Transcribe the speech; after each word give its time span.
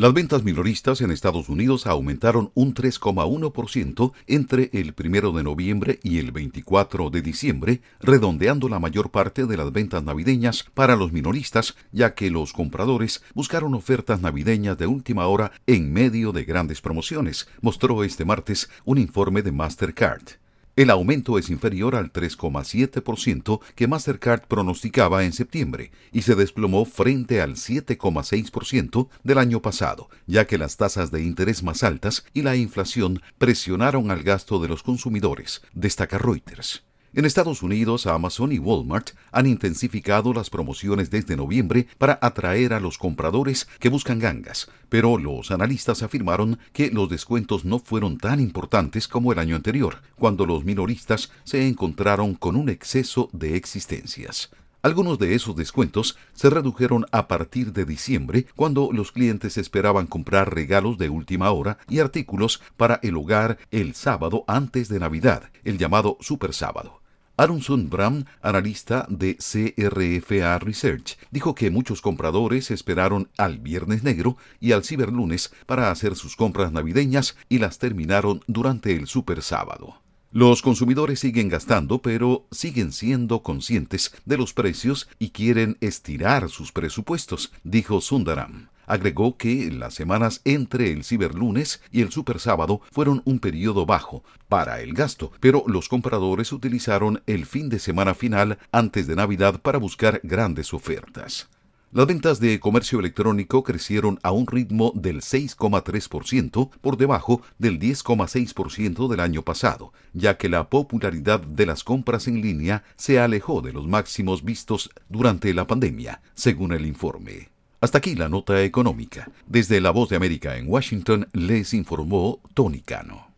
Las 0.00 0.14
ventas 0.14 0.44
minoristas 0.44 1.02
en 1.02 1.10
Estados 1.10 1.50
Unidos 1.50 1.86
aumentaron 1.86 2.52
un 2.54 2.72
3,1% 2.72 4.12
entre 4.28 4.70
el 4.72 4.94
1 4.98 5.32
de 5.32 5.42
noviembre 5.42 6.00
y 6.02 6.16
el 6.16 6.32
24 6.32 7.10
de 7.10 7.20
diciembre, 7.20 7.82
redondeando 8.00 8.70
la 8.70 8.78
mayor 8.78 9.10
parte 9.10 9.44
de 9.44 9.58
las 9.58 9.70
ventas 9.72 10.02
navideñas 10.02 10.64
para 10.72 10.96
los 10.96 11.12
minoristas, 11.12 11.76
ya 11.92 12.14
que 12.14 12.30
los 12.30 12.54
compradores 12.54 13.22
buscaron 13.34 13.74
ofertas 13.74 14.22
navideñas 14.22 14.78
de 14.78 14.86
última 14.86 15.26
hora 15.26 15.52
en 15.66 15.92
medio 15.92 16.32
de 16.32 16.44
grandes 16.44 16.80
promociones, 16.80 17.46
mostró 17.60 18.02
este 18.02 18.24
martes 18.24 18.70
un 18.86 18.96
informe 18.96 19.42
de 19.42 19.52
Mastercard. 19.52 20.39
El 20.80 20.88
aumento 20.88 21.36
es 21.36 21.50
inferior 21.50 21.94
al 21.94 22.10
3,7% 22.10 23.60
que 23.74 23.86
Mastercard 23.86 24.46
pronosticaba 24.48 25.24
en 25.24 25.34
septiembre 25.34 25.90
y 26.10 26.22
se 26.22 26.34
desplomó 26.34 26.86
frente 26.86 27.42
al 27.42 27.56
7,6% 27.56 29.08
del 29.22 29.36
año 29.36 29.60
pasado, 29.60 30.08
ya 30.26 30.46
que 30.46 30.56
las 30.56 30.78
tasas 30.78 31.10
de 31.10 31.22
interés 31.22 31.62
más 31.62 31.82
altas 31.82 32.24
y 32.32 32.40
la 32.40 32.56
inflación 32.56 33.20
presionaron 33.36 34.10
al 34.10 34.22
gasto 34.22 34.58
de 34.58 34.68
los 34.68 34.82
consumidores, 34.82 35.60
destaca 35.74 36.16
Reuters. 36.16 36.82
En 37.12 37.24
Estados 37.24 37.64
Unidos, 37.64 38.06
Amazon 38.06 38.52
y 38.52 38.60
Walmart 38.60 39.10
han 39.32 39.46
intensificado 39.46 40.32
las 40.32 40.48
promociones 40.48 41.10
desde 41.10 41.36
noviembre 41.36 41.88
para 41.98 42.20
atraer 42.22 42.72
a 42.72 42.78
los 42.78 42.98
compradores 42.98 43.66
que 43.80 43.88
buscan 43.88 44.20
gangas, 44.20 44.68
pero 44.88 45.18
los 45.18 45.50
analistas 45.50 46.04
afirmaron 46.04 46.60
que 46.72 46.92
los 46.92 47.08
descuentos 47.08 47.64
no 47.64 47.80
fueron 47.80 48.16
tan 48.16 48.38
importantes 48.38 49.08
como 49.08 49.32
el 49.32 49.40
año 49.40 49.56
anterior, 49.56 50.02
cuando 50.14 50.46
los 50.46 50.64
minoristas 50.64 51.32
se 51.42 51.66
encontraron 51.66 52.34
con 52.34 52.54
un 52.54 52.68
exceso 52.68 53.28
de 53.32 53.56
existencias. 53.56 54.50
Algunos 54.80 55.18
de 55.18 55.34
esos 55.34 55.56
descuentos 55.56 56.16
se 56.32 56.48
redujeron 56.48 57.06
a 57.10 57.26
partir 57.26 57.72
de 57.72 57.84
diciembre, 57.84 58.46
cuando 58.54 58.90
los 58.92 59.10
clientes 59.10 59.58
esperaban 59.58 60.06
comprar 60.06 60.54
regalos 60.54 60.96
de 60.96 61.08
última 61.08 61.50
hora 61.50 61.78
y 61.88 61.98
artículos 61.98 62.62
para 62.76 63.00
el 63.02 63.16
hogar 63.16 63.58
el 63.72 63.96
sábado 63.96 64.44
antes 64.46 64.88
de 64.88 65.00
Navidad, 65.00 65.50
el 65.64 65.76
llamado 65.76 66.16
Super 66.20 66.54
Sábado. 66.54 66.99
Aronson 67.40 67.88
Bram, 67.88 68.26
analista 68.42 69.06
de 69.08 69.36
CRFA 69.36 70.58
Research, 70.58 71.16
dijo 71.30 71.54
que 71.54 71.70
muchos 71.70 72.02
compradores 72.02 72.70
esperaron 72.70 73.30
al 73.38 73.58
Viernes 73.58 74.02
Negro 74.02 74.36
y 74.60 74.72
al 74.72 74.84
Ciberlunes 74.84 75.50
para 75.64 75.90
hacer 75.90 76.16
sus 76.16 76.36
compras 76.36 76.70
navideñas 76.70 77.38
y 77.48 77.56
las 77.56 77.78
terminaron 77.78 78.42
durante 78.46 78.94
el 78.94 79.06
Super 79.06 79.40
Sábado. 79.40 80.02
Los 80.32 80.60
consumidores 80.60 81.20
siguen 81.20 81.48
gastando, 81.48 82.02
pero 82.02 82.46
siguen 82.50 82.92
siendo 82.92 83.42
conscientes 83.42 84.12
de 84.26 84.36
los 84.36 84.52
precios 84.52 85.08
y 85.18 85.30
quieren 85.30 85.78
estirar 85.80 86.50
sus 86.50 86.72
presupuestos, 86.72 87.54
dijo 87.64 88.02
Sundaram. 88.02 88.68
Agregó 88.90 89.36
que 89.36 89.70
las 89.70 89.94
semanas 89.94 90.40
entre 90.44 90.90
el 90.90 91.04
ciberlunes 91.04 91.80
y 91.92 92.00
el 92.00 92.10
super 92.10 92.40
sábado 92.40 92.80
fueron 92.90 93.22
un 93.24 93.38
periodo 93.38 93.86
bajo 93.86 94.24
para 94.48 94.80
el 94.80 94.94
gasto, 94.94 95.30
pero 95.38 95.62
los 95.68 95.88
compradores 95.88 96.50
utilizaron 96.52 97.22
el 97.28 97.46
fin 97.46 97.68
de 97.68 97.78
semana 97.78 98.14
final 98.14 98.58
antes 98.72 99.06
de 99.06 99.14
Navidad 99.14 99.60
para 99.62 99.78
buscar 99.78 100.20
grandes 100.24 100.74
ofertas. 100.74 101.48
Las 101.92 102.08
ventas 102.08 102.40
de 102.40 102.58
comercio 102.58 102.98
electrónico 102.98 103.62
crecieron 103.62 104.18
a 104.24 104.32
un 104.32 104.48
ritmo 104.48 104.90
del 104.96 105.20
6,3% 105.20 106.70
por 106.80 106.96
debajo 106.96 107.42
del 107.58 107.78
10,6% 107.78 109.06
del 109.06 109.20
año 109.20 109.42
pasado, 109.42 109.92
ya 110.14 110.36
que 110.36 110.48
la 110.48 110.68
popularidad 110.68 111.38
de 111.38 111.66
las 111.66 111.84
compras 111.84 112.26
en 112.26 112.42
línea 112.42 112.82
se 112.96 113.20
alejó 113.20 113.60
de 113.60 113.72
los 113.72 113.86
máximos 113.86 114.42
vistos 114.42 114.90
durante 115.08 115.54
la 115.54 115.68
pandemia, 115.68 116.22
según 116.34 116.72
el 116.72 116.86
informe. 116.86 117.50
Hasta 117.82 117.96
aquí 117.96 118.14
la 118.14 118.28
nota 118.28 118.62
económica. 118.62 119.30
Desde 119.46 119.80
La 119.80 119.90
Voz 119.90 120.10
de 120.10 120.16
América 120.16 120.58
en 120.58 120.68
Washington 120.68 121.28
les 121.32 121.72
informó 121.72 122.40
Tony 122.52 122.80
Cano. 122.80 123.29